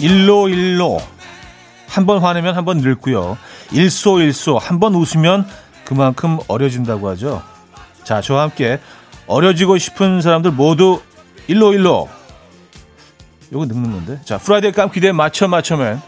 일로 0.00 0.48
일로 0.48 1.00
한 1.88 2.04
번 2.04 2.18
화내면 2.22 2.54
한 2.54 2.64
번 2.66 2.78
늙고요. 2.78 3.38
일소일소 3.72 4.58
한 4.58 4.78
번 4.80 4.94
웃으면 4.94 5.46
그만큼 5.84 6.38
어려진다고 6.48 7.08
하죠. 7.10 7.42
자, 8.04 8.20
저와 8.20 8.42
함께 8.42 8.78
어려지고 9.26 9.78
싶은 9.78 10.20
사람들 10.20 10.52
모두 10.52 11.00
일로 11.48 11.72
일로. 11.72 12.08
요거 13.52 13.66
늙는 13.66 13.92
건데. 13.92 14.20
자, 14.24 14.38
Friday 14.38 14.72
깜기대 14.72 15.12
맞춰 15.12 15.46
맞춰맨. 15.48 16.00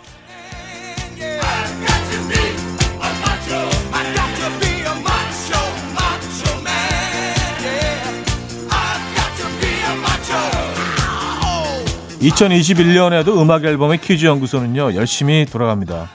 (2021년에도) 12.21 13.41
음악 13.41 13.65
앨범의 13.65 13.99
퀴즈 14.01 14.27
연구소는요 14.27 14.95
열심히 14.95 15.47
돌아갑니다 15.51 16.11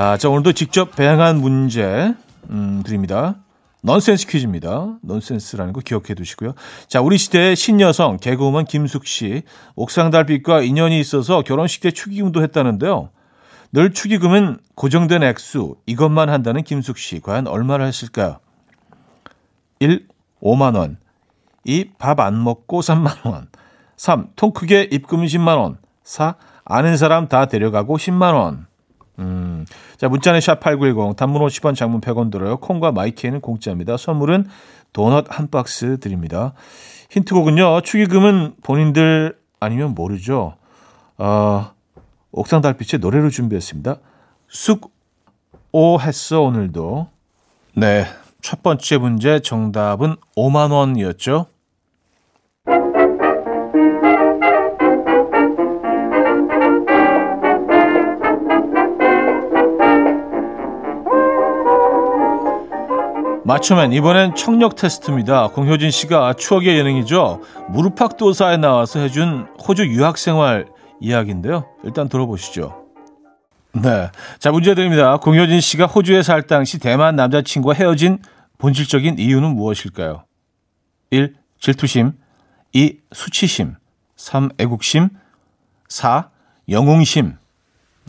아, 0.00 0.16
자, 0.16 0.28
오늘도 0.28 0.52
직접 0.52 0.94
배양한 0.94 1.40
문제, 1.40 2.14
음, 2.50 2.84
드립니다. 2.86 3.34
넌센스 3.82 4.28
퀴즈입니다. 4.28 4.96
넌센스라는 5.02 5.72
거 5.72 5.80
기억해 5.80 6.14
두시고요. 6.14 6.52
자, 6.86 7.00
우리 7.00 7.18
시대의 7.18 7.56
신여성, 7.56 8.18
개그우먼 8.18 8.66
김숙 8.66 9.06
씨, 9.06 9.42
옥상 9.74 10.12
달빛과 10.12 10.62
인연이 10.62 11.00
있어서 11.00 11.42
결혼식 11.42 11.80
때 11.80 11.90
축의금도 11.90 12.44
했다는데요. 12.44 13.10
늘 13.72 13.92
축의금은 13.92 14.58
고정된 14.76 15.24
액수, 15.24 15.74
이것만 15.86 16.28
한다는 16.28 16.62
김숙 16.62 16.96
씨, 16.96 17.18
과연 17.18 17.48
얼마를 17.48 17.84
했을까요? 17.88 18.38
1. 19.80 20.06
5만원. 20.40 20.98
2. 21.64 21.90
밥 21.98 22.20
안 22.20 22.44
먹고 22.44 22.82
3만원. 22.82 23.48
3. 23.96 24.28
통 24.36 24.52
크게 24.52 24.90
입금 24.92 25.24
10만원. 25.24 25.78
4. 26.04 26.36
아는 26.64 26.96
사람 26.96 27.26
다 27.26 27.46
데려가고 27.46 27.96
10만원. 27.96 28.67
음. 29.18 29.66
자, 29.96 30.08
문자는 30.08 30.40
샵8910, 30.40 31.16
단문 31.16 31.42
50원, 31.42 31.74
장문 31.74 32.00
100원 32.00 32.30
들어요. 32.30 32.58
콩과 32.58 32.92
마이키에는 32.92 33.40
공짜입니다. 33.40 33.96
선물은 33.96 34.46
도넛 34.92 35.26
한 35.28 35.50
박스 35.50 35.98
드립니다. 35.98 36.54
힌트곡은요, 37.10 37.80
축의금은 37.82 38.54
본인들 38.62 39.38
아니면 39.60 39.94
모르죠. 39.94 40.54
어, 41.16 41.72
옥상 42.30 42.60
달빛의 42.60 43.00
노래로 43.00 43.30
준비했습니다. 43.30 43.96
쑥, 44.48 44.92
오 45.72 45.98
했어, 46.00 46.42
오늘도. 46.42 47.08
네. 47.74 48.06
첫 48.40 48.62
번째 48.62 48.98
문제 48.98 49.40
정답은 49.40 50.16
5만 50.36 50.70
원이었죠. 50.70 51.46
맞춤엔 63.48 63.94
이번엔 63.94 64.34
청력 64.34 64.76
테스트입니다. 64.76 65.48
공효진 65.48 65.90
씨가 65.90 66.34
추억의 66.34 66.76
예능이죠. 66.76 67.40
무릎팍도사에 67.70 68.58
나와서 68.58 69.00
해준 69.00 69.46
호주 69.66 69.86
유학생활 69.86 70.66
이야기인데요. 71.00 71.64
일단 71.82 72.10
들어보시죠. 72.10 72.84
네. 73.72 74.10
자, 74.38 74.50
문제 74.50 74.74
드립니다. 74.74 75.16
공효진 75.16 75.62
씨가 75.62 75.86
호주에 75.86 76.22
살 76.22 76.42
당시 76.42 76.78
대만 76.78 77.16
남자친구와 77.16 77.74
헤어진 77.74 78.18
본질적인 78.58 79.18
이유는 79.18 79.54
무엇일까요? 79.54 80.24
1. 81.08 81.34
질투심 81.58 82.12
2. 82.74 82.98
수치심 83.14 83.76
3. 84.16 84.50
애국심 84.58 85.08
4. 85.88 86.28
영웅심 86.68 87.38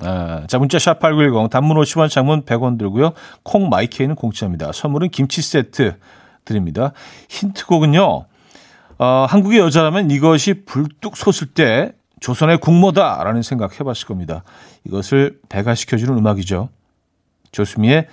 아, 0.03 0.45
자, 0.47 0.57
문자 0.57 0.77
샵8910 0.77 1.49
단문 1.49 1.77
50원 1.77 2.09
장문 2.09 2.43
100원 2.43 2.77
들고요. 2.77 3.13
콩 3.43 3.69
마이케이는 3.69 4.15
공짜입니다. 4.15 4.71
선물은 4.71 5.09
김치 5.09 5.41
세트 5.41 5.97
드립니다. 6.45 6.93
힌트곡은요. 7.29 8.25
어, 8.99 9.25
한국의 9.29 9.59
여자라면 9.59 10.11
이것이 10.11 10.65
불뚝 10.65 11.15
솟을 11.15 11.53
때 11.53 11.93
조선의 12.19 12.57
국모다라는 12.57 13.41
생각 13.43 13.79
해봤을 13.79 14.05
겁니다. 14.07 14.43
이것을 14.85 15.39
배가시켜주는 15.47 16.17
음악이죠. 16.17 16.69
조수미의 17.51 18.07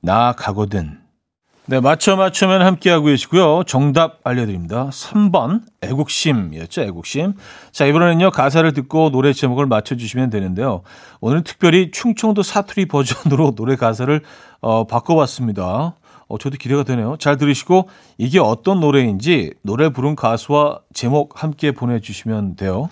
나 0.00 0.32
가거든. 0.32 1.05
네, 1.68 1.80
맞춰 1.80 2.14
맞춰면 2.14 2.62
함께하고 2.62 3.06
계시고요. 3.06 3.64
정답 3.66 4.20
알려드립니다. 4.22 4.88
3번 4.90 5.62
애국심이었죠. 5.80 6.82
애국심. 6.82 7.34
자, 7.72 7.86
이번에는요. 7.86 8.30
가사를 8.30 8.72
듣고 8.72 9.10
노래 9.10 9.32
제목을 9.32 9.66
맞춰주시면 9.66 10.30
되는데요. 10.30 10.82
오늘 11.20 11.42
특별히 11.42 11.90
충청도 11.90 12.44
사투리 12.44 12.86
버전으로 12.86 13.56
노래 13.56 13.74
가사를 13.74 14.20
어, 14.60 14.86
바꿔봤습니다. 14.86 15.96
어, 16.28 16.38
저도 16.38 16.56
기대가 16.56 16.84
되네요. 16.84 17.16
잘 17.18 17.36
들으시고 17.36 17.88
이게 18.16 18.38
어떤 18.38 18.78
노래인지 18.78 19.54
노래 19.62 19.88
부른 19.88 20.14
가수와 20.14 20.82
제목 20.94 21.42
함께 21.42 21.72
보내주시면 21.72 22.54
돼요. 22.54 22.90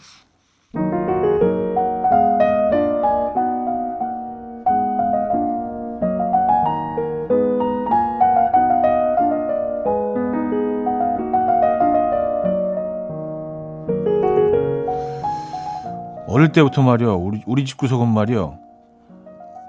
어릴 16.44 16.52
때부터 16.52 16.83
말이야 16.83 17.09
우리 17.09 17.42
우리 17.46 17.64
집 17.64 17.78
구석은 17.78 18.07
말이야 18.09 18.52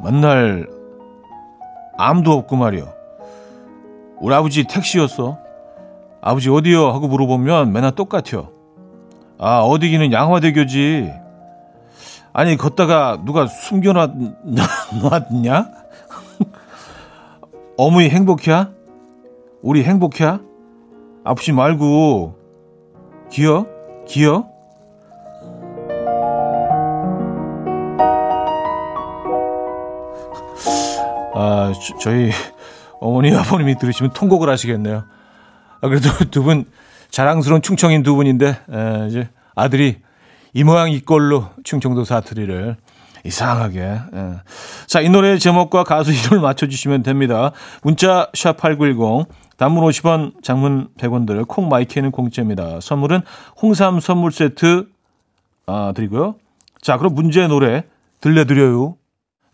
맨날 0.04 0.68
아무도 1.98 2.34
없고 2.34 2.58
말이야 2.58 2.84
우리 4.20 4.34
아버지 4.34 4.66
택시였어. 4.66 5.38
아버지 6.22 6.50
어디요? 6.50 6.88
하고 6.88 7.08
물어보면 7.08 7.72
맨날 7.72 7.92
똑같아요. 7.94 8.50
아 9.38 9.60
어디기는 9.60 10.12
양화대교지. 10.12 11.14
아니 12.34 12.58
걷다가 12.58 13.22
누가 13.24 13.46
숨겨놨냐? 13.48 14.64
어머니 17.78 18.10
행복해? 18.10 18.68
우리 19.62 19.84
행복해? 19.84 20.40
아프지 21.24 21.52
말고. 21.54 22.36
기어? 23.30 23.66
기어? 24.08 24.55
아, 31.36 31.74
저, 32.00 32.12
희 32.12 32.32
어머니 33.02 33.36
아버님이 33.36 33.78
들으시면 33.78 34.14
통곡을 34.14 34.50
하시겠네요. 34.50 35.04
아, 35.82 35.88
그래도 35.88 36.10
두 36.32 36.44
분 36.44 36.66
자랑스러운 37.12 37.62
충청인 37.62 38.04
두 38.04 38.16
분인데 38.16 38.48
에, 38.48 39.08
이제 39.08 39.30
아들이 39.56 39.98
이 40.54 40.64
모양 40.64 40.90
이 40.92 41.00
꼴로 41.02 41.50
충청도 41.64 42.04
사투리를 42.06 42.76
이상하게. 43.26 43.80
예. 43.80 44.32
자, 44.88 45.02
이 45.02 45.10
노래 45.10 45.38
제목과 45.38 45.84
가수 45.84 46.12
이름을 46.12 46.40
맞춰주시면 46.42 47.04
됩니다. 47.04 47.52
문자 47.84 48.30
샵8910 48.34 49.28
단문 49.58 49.84
50원, 49.86 50.44
장문 50.44 50.90
100원 50.98 51.26
들, 51.26 51.44
콩 51.46 51.70
마이크는 51.70 52.12
공짜입니다. 52.12 52.80
선물은 52.82 53.22
홍삼 53.62 54.00
선물 54.00 54.32
세트 54.32 54.88
아, 55.68 55.94
드리고요. 55.96 56.36
자, 56.82 56.98
그럼 56.98 57.16
문제 57.16 57.48
노래 57.48 57.84
들려드려요. 58.22 58.96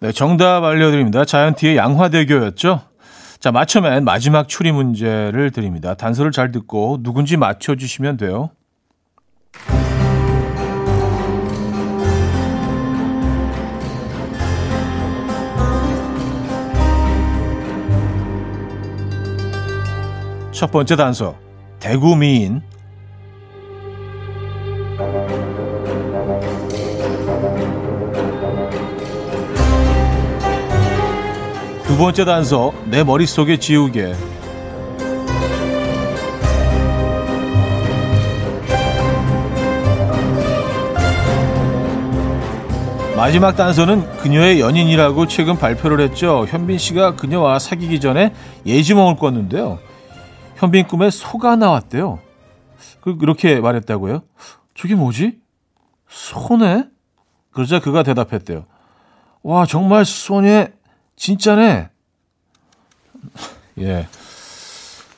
네, 0.01 0.11
정답 0.11 0.63
알려드립니다. 0.63 1.25
자이언티의 1.25 1.77
양화대교였죠. 1.77 2.81
자, 3.39 3.51
맞춰맨 3.51 4.03
마지막 4.03 4.47
추리 4.47 4.71
문제를 4.71 5.51
드립니다. 5.51 5.93
단서를 5.93 6.31
잘 6.31 6.51
듣고 6.51 6.97
누군지 7.03 7.37
맞춰주시면 7.37 8.17
돼요. 8.17 8.49
첫 20.51 20.71
번째 20.71 20.95
단서 20.95 21.35
대구 21.79 22.15
미인 22.15 22.63
번째 32.01 32.25
단서 32.25 32.73
내 32.85 33.03
머릿속에 33.03 33.57
지우개 33.57 34.15
마지막 43.15 43.55
단서는 43.55 44.17
그녀의 44.17 44.59
연인이라고 44.59 45.27
최근 45.27 45.59
발표를 45.59 45.99
했죠. 45.99 46.47
현빈 46.49 46.79
씨가 46.79 47.17
그녀와 47.17 47.59
사귀기 47.59 47.99
전에 47.99 48.33
예지몽을 48.65 49.17
꿨는데요. 49.17 49.77
현빈 50.55 50.87
꿈에 50.87 51.11
소가 51.11 51.55
나왔대요. 51.55 52.17
그렇게 53.19 53.59
말했다고요? 53.59 54.23
저게 54.73 54.95
뭐지? 54.95 55.37
소네? 56.09 56.85
그러자 57.51 57.79
그가 57.79 58.01
대답했대요. 58.01 58.65
와, 59.43 59.67
정말 59.67 60.03
소네, 60.03 60.73
진짜네. 61.15 61.90
예. 63.79 64.07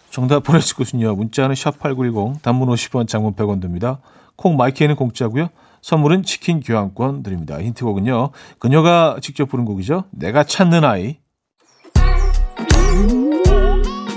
정답 0.10 0.44
보내실 0.44 0.76
곳은요. 0.76 1.16
문자는 1.16 1.56
샵8910, 1.56 2.42
단문 2.42 2.70
50원, 2.70 3.08
장문 3.08 3.34
100원 3.34 3.62
듭니다. 3.62 4.00
콩 4.36 4.58
마이크에는 4.58 4.96
공짜고요. 4.96 5.50
선물은 5.82 6.24
치킨 6.24 6.62
교환권 6.62 7.24
드립니다. 7.24 7.62
힌트곡은요. 7.62 8.30
그녀가 8.60 9.18
직접 9.22 9.50
부른 9.50 9.66
곡이죠. 9.66 10.06
내가 10.12 10.44
찾는 10.44 10.84
아이. 10.84 11.18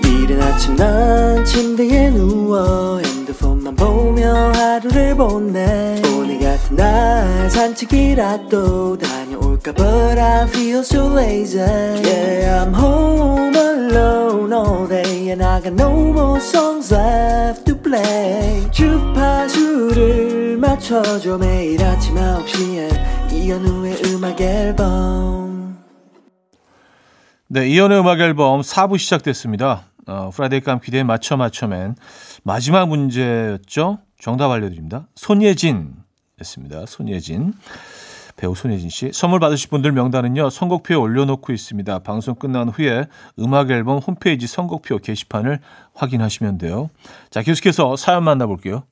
이른 0.05 0.42
아침 0.42 0.77
난 0.77 1.44
침대에 1.44 2.11
누워 2.11 2.99
핸드폰만 2.99 3.75
보며 3.75 4.53
하루를 4.53 5.16
보내 5.16 6.01
오늘 6.14 6.38
같은 6.40 6.77
날 6.77 7.51
산책이라도 7.51 8.99
다녀올까 8.99 9.25
But 9.74 10.18
I 10.18 10.46
feel 10.46 10.85
so 10.85 11.09
lazy 11.09 11.59
Yeah 11.59 12.62
I'm 12.62 12.72
home 12.72 13.55
alone 13.57 14.52
all 14.52 14.87
day 14.87 15.31
And 15.31 15.42
I 15.42 15.61
got 15.61 15.72
no 15.72 15.90
more 16.12 16.38
songs 16.38 16.94
left 16.94 17.64
to 17.66 17.76
play 17.76 18.70
주파수를 18.70 20.57
맞춰줘 20.59 21.37
매일 21.38 21.83
아침 21.83 22.14
9시에 22.14 23.33
이현우의 23.33 24.02
음악 24.07 24.40
앨범 24.40 25.79
네, 27.48 27.68
이현우의 27.68 28.00
음악 28.00 28.20
앨범 28.20 28.61
4부 28.61 28.98
시작됐습니다. 28.98 29.87
어, 30.07 30.31
Friday 30.31 30.61
깜 30.61 30.81
기대에 30.81 31.02
맞춰 31.02 31.37
맞춰맨 31.37 31.96
마지막 32.44 32.88
문제였죠. 32.88 33.98
정답 34.20 34.50
알려드립니다. 34.52 35.09
손예진였습니다. 35.16 36.87
손예진. 36.87 37.55
배우 38.37 38.55
손예진 38.55 38.90
씨. 38.90 39.11
선물 39.12 39.40
받으실 39.40 39.70
분들 39.70 39.92
명단은요. 39.92 40.51
선곡표에 40.51 40.96
올려놓고 40.96 41.53
있습니다. 41.53 41.99
방송 42.01 42.35
끝난 42.35 42.68
후에 42.68 43.07
음악 43.38 43.70
앨범 43.70 43.99
홈페이지 43.99 44.46
선곡표 44.46 44.99
게시판을 44.99 45.61
확인하시면 45.94 46.59
돼요. 46.59 46.90
자, 47.31 47.42
계속해서 47.42 47.96
사연 47.96 48.25
만나볼게요. 48.25 48.85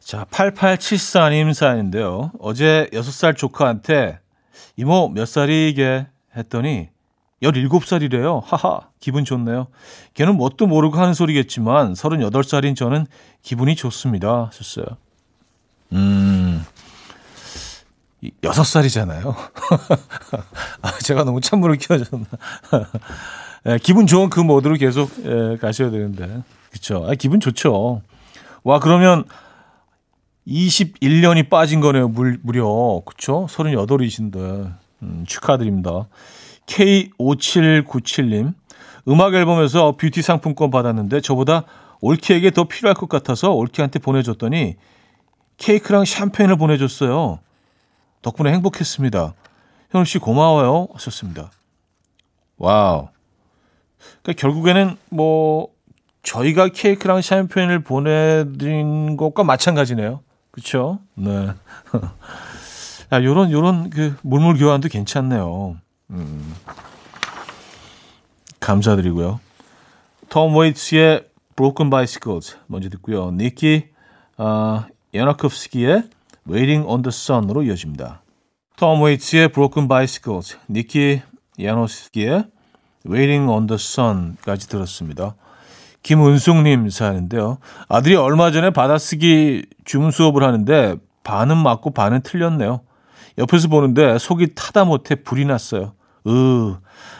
자, 0.00 0.24
8874님 0.30 1.52
사연인데요. 1.52 2.32
어제 2.40 2.88
6살 2.92 3.36
조카한테 3.36 4.18
이모 4.76 5.08
몇 5.10 5.26
살이게 5.26 6.06
했더니 6.36 6.88
17살이래요. 7.42 8.42
하하, 8.44 8.88
기분 9.00 9.24
좋네요. 9.24 9.68
걔는 10.14 10.36
뭣도 10.36 10.66
모르고 10.66 10.98
하는 10.98 11.14
소리겠지만 11.14 11.92
38살인 11.94 12.76
저는 12.76 13.06
기분이 13.42 13.76
좋습니다. 13.76 14.46
하셨어요. 14.46 14.84
음, 15.92 16.64
6살이잖아요. 18.22 19.34
아, 20.82 20.98
제가 21.02 21.24
너무 21.24 21.40
찬물을 21.40 21.76
키워줬나. 21.76 22.26
예, 23.66 23.78
기분 23.82 24.06
좋은 24.06 24.30
그 24.30 24.40
모드로 24.40 24.76
계속 24.76 25.10
예, 25.24 25.56
가셔야 25.56 25.90
되는데. 25.90 26.42
그쵸. 26.70 27.06
아, 27.08 27.14
기분 27.14 27.40
좋죠. 27.40 28.02
와, 28.62 28.78
그러면 28.80 29.24
21년이 30.46 31.48
빠진 31.48 31.80
거네요. 31.80 32.08
물, 32.08 32.38
무려. 32.42 33.02
그쵸? 33.06 33.46
38이신데. 33.50 34.74
음, 35.02 35.24
축하드립니다. 35.26 36.08
K5797님, 36.66 38.54
음악 39.08 39.34
앨범에서 39.34 39.96
뷰티 39.96 40.22
상품권 40.22 40.70
받았는데 40.70 41.20
저보다 41.20 41.64
올키에게 42.00 42.50
더 42.50 42.64
필요할 42.64 42.94
것 42.94 43.08
같아서 43.08 43.52
올키한테 43.52 43.98
보내줬더니 43.98 44.76
케이크랑 45.56 46.04
샴페인을 46.04 46.56
보내줬어요. 46.56 47.40
덕분에 48.22 48.52
행복했습니다. 48.52 49.34
현우 49.90 50.04
씨 50.04 50.18
고마워요. 50.18 50.88
하셨습니다. 50.94 51.50
Wow. 52.58 53.08
그러니까 54.22 54.40
결국에는 54.40 54.96
뭐 55.10 55.68
저희가 56.22 56.68
케이크랑 56.68 57.22
샴페인을 57.22 57.82
보내드린 57.82 59.16
것과 59.16 59.44
마찬가지네요. 59.44 60.20
그렇죠? 60.50 61.00
네. 61.14 61.48
야, 63.12 63.22
요런 63.24 63.50
요런 63.50 63.90
그 63.90 64.16
물물 64.22 64.58
교환도 64.58 64.88
괜찮네요. 64.88 65.76
음. 66.10 66.54
감사드리고요. 68.60 69.40
톰 70.28 70.56
웨이츠의 70.56 71.26
Broken 71.56 71.90
Bicycles 71.90 72.56
먼저 72.66 72.88
듣고요. 72.88 73.30
니키 73.32 73.88
어, 74.36 74.84
야나콥스키의 75.14 76.04
Waiting 76.48 76.86
on 76.86 77.02
the 77.02 77.08
Sun으로 77.08 77.62
이어집니다. 77.62 78.22
톰 78.76 79.02
웨이츠의 79.02 79.48
Broken 79.48 79.88
Bicycles, 79.88 80.56
니키 80.68 81.22
야노스키의 81.62 82.44
Waiting 83.08 83.50
on 83.50 83.66
the 83.66 83.76
Sun까지 83.76 84.68
들었습니다. 84.68 85.34
김은숙님 86.02 86.88
사연인데요. 86.90 87.58
아들이 87.88 88.14
얼마 88.16 88.50
전에 88.50 88.70
받아쓰기 88.70 89.66
주문 89.84 90.10
수업을 90.10 90.42
하는데 90.42 90.96
반은 91.24 91.58
맞고 91.58 91.90
반은 91.90 92.22
틀렸네요. 92.22 92.80
옆에서 93.38 93.68
보는데 93.68 94.18
속이 94.18 94.54
타다 94.54 94.84
못해 94.84 95.14
불이 95.14 95.44
났어요. 95.44 95.92
으, 96.26 96.76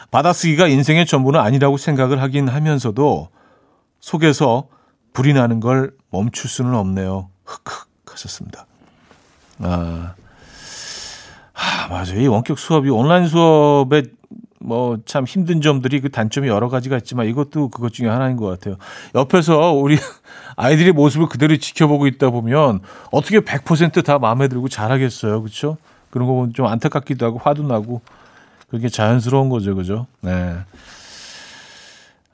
받아쓰기가 0.09 0.67
인생의 0.67 1.05
전부는 1.05 1.39
아니라고 1.39 1.77
생각을 1.77 2.21
하긴 2.21 2.47
하면서도 2.47 3.29
속에서 3.99 4.67
불이 5.13 5.33
나는 5.33 5.59
걸 5.59 5.93
멈출 6.09 6.49
수는 6.49 6.73
없네요. 6.75 7.29
흑흑 7.45 7.89
하셨습니다. 8.05 8.65
아, 9.61 10.13
아, 11.53 11.87
맞아요. 11.89 12.19
이 12.21 12.27
원격 12.27 12.57
수업이 12.59 12.89
온라인 12.89 13.27
수업에 13.27 14.03
뭐 14.59 14.97
참 15.05 15.25
힘든 15.25 15.61
점들이 15.61 15.99
그 16.01 16.09
단점이 16.09 16.47
여러 16.47 16.69
가지가 16.69 16.97
있지만 16.97 17.27
이것도 17.27 17.69
그것 17.69 17.93
중에 17.93 18.07
하나인 18.07 18.37
것 18.37 18.45
같아요. 18.47 18.77
옆에서 19.15 19.73
우리 19.73 19.97
아이들의 20.55 20.93
모습을 20.93 21.27
그대로 21.27 21.57
지켜보고 21.57 22.07
있다 22.07 22.29
보면 22.29 22.81
어떻게 23.11 23.39
100%다 23.39 24.19
마음에 24.19 24.47
들고 24.47 24.69
잘하겠어요. 24.69 25.41
그렇죠? 25.41 25.77
그런 26.09 26.27
거 26.27 26.33
보면 26.33 26.53
좀 26.53 26.67
안타깝기도 26.67 27.25
하고 27.25 27.39
화도 27.39 27.63
나고 27.63 28.01
그게 28.69 28.87
자연스러운 28.89 29.49
거죠. 29.49 29.75
그죠? 29.75 30.07
네. 30.21 30.55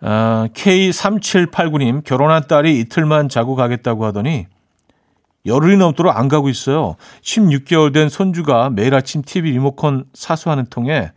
아, 0.01 0.47
K3789님, 0.53 2.03
결혼한 2.03 2.47
딸이 2.47 2.79
이틀만 2.81 3.29
자고 3.29 3.55
가겠다고 3.55 4.05
하더니 4.05 4.45
열흘이 5.47 5.77
넘도록 5.77 6.15
안 6.15 6.27
가고 6.27 6.49
있어요. 6.49 6.95
16개월 7.21 7.93
된 7.93 8.10
손주가 8.10 8.69
매일 8.69 8.93
아침 8.93 9.23
TV 9.23 9.51
리모컨 9.51 10.05
사수하는 10.13 10.67
통에 10.69 11.12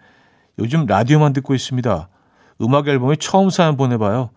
요즘 0.58 0.86
라디오만 0.86 1.32
듣고 1.32 1.54
있습니다. 1.54 2.08
음악 2.62 2.88
앨범에 2.88 3.16
처음 3.16 3.50
사연 3.50 3.76
보내봐요. 3.76 4.30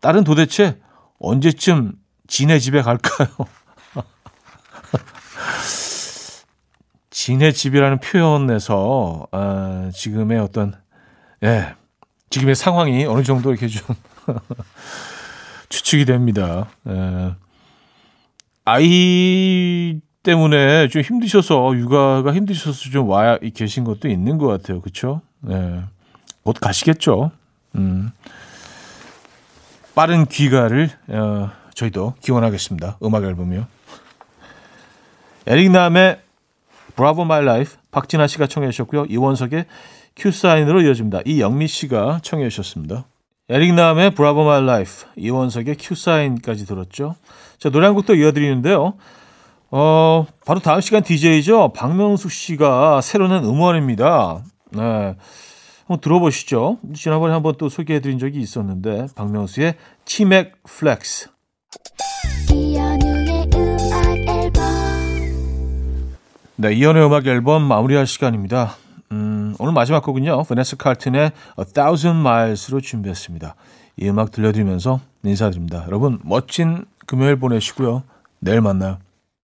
딸은 0.00 0.24
도대체 0.24 0.78
언제쯤 1.18 1.94
지네 2.28 2.58
집에 2.58 2.82
갈까요? 2.82 3.28
지네 7.10 7.52
집이라는 7.52 8.00
표현에서 8.00 9.26
어, 9.30 9.90
지금의 9.92 10.38
어떤 10.38 10.74
예 11.42 11.74
지금의 12.30 12.54
상황이 12.54 13.04
어느 13.06 13.22
정도 13.22 13.50
이렇게 13.50 13.68
좀 13.68 13.94
추측이 15.68 16.04
됩니다. 16.04 16.68
예. 16.88 17.34
아이 18.64 20.00
때문에 20.22 20.88
좀 20.88 21.02
힘드셔서 21.02 21.74
육아가 21.76 22.32
힘드셔서 22.32 22.90
좀 22.90 23.08
와 23.08 23.38
계신 23.54 23.84
것도 23.84 24.08
있는 24.08 24.38
것 24.38 24.46
같아요. 24.46 24.80
그렇죠? 24.80 25.20
네. 25.40 25.82
곧 26.44 26.56
가시겠죠. 26.60 27.32
음. 27.74 28.10
빠른 29.94 30.26
귀가를 30.26 30.90
어, 31.08 31.50
저희도 31.74 32.14
기원하겠습니다. 32.20 32.98
음악 33.02 33.24
앨범이요. 33.24 33.66
에릭남의 35.46 36.20
Bravo 36.94 37.24
My 37.24 37.44
Life 37.44 37.76
박진아 37.90 38.26
씨가 38.26 38.46
청해 38.46 38.70
주셨고요. 38.70 39.06
이원석의 39.06 39.66
큐 40.14 40.30
사인으로 40.30 40.82
이어집니다. 40.82 41.20
이영미 41.26 41.66
씨가 41.66 42.20
청해 42.22 42.48
주셨습니다. 42.48 43.04
에릭 43.52 43.74
남의 43.74 44.12
Bravo 44.12 44.44
My 44.44 44.64
Life 44.64 45.04
이원석의 45.14 45.76
큐사인까지 45.78 46.64
들었죠. 46.64 47.16
자, 47.58 47.68
노래 47.68 47.84
한 47.84 47.94
곡도 47.94 48.14
이어드리는데요. 48.14 48.94
어, 49.70 50.26
바로 50.46 50.60
다음 50.60 50.80
시간 50.80 51.02
DJ죠. 51.02 51.74
박명수 51.74 52.32
씨가 52.32 53.02
새로 53.02 53.28
낸 53.28 53.44
음원입니다. 53.44 54.42
네. 54.70 54.80
한번 54.80 56.00
들어보시죠. 56.00 56.78
지난번에 56.94 57.34
한번 57.34 57.56
또 57.58 57.68
소개해드린 57.68 58.18
적이 58.18 58.40
있었는데, 58.40 59.08
박명수의 59.16 59.74
치맥 60.06 60.54
Flex. 60.62 61.28
네, 66.56 66.72
이현우의 66.72 67.04
음악 67.04 67.26
앨범 67.26 67.64
마무리할 67.64 68.06
시간입니다. 68.06 68.76
음, 69.52 69.56
오늘 69.58 69.72
마지막 69.72 70.02
곡은요. 70.02 70.44
베네스 70.44 70.76
칼튼의 70.76 71.32
A 71.58 71.64
Thousand 71.72 72.20
Miles로 72.20 72.80
준비했습니다. 72.80 73.54
이 73.98 74.08
음악 74.08 74.30
들려드리면서 74.30 75.00
인사드립니다. 75.24 75.84
여러분 75.86 76.18
멋진 76.24 76.84
금요일 77.06 77.36
보내시고요. 77.36 78.02
내일 78.40 78.60
만나요. 78.60 78.98